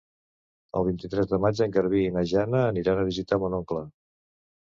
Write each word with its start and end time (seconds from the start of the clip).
El 0.79 0.85
vint-i-tres 0.87 1.27
de 1.33 1.37
maig 1.43 1.59
en 1.65 1.75
Garbí 1.75 2.01
i 2.05 2.15
na 2.17 2.23
Jana 2.33 2.61
aniran 2.71 3.01
a 3.01 3.05
visitar 3.11 3.39
mon 3.45 3.59
oncle. 3.59 3.83